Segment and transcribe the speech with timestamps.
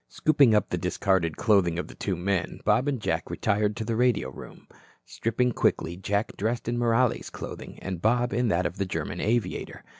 [0.09, 3.95] Scooping up the discarded clothing of the two men, Bob and Jack retired to the
[3.95, 4.67] radio room.
[5.05, 9.83] Stripping quickly, Jack dressed in Morales' clothing and Bob in that of the German aviator.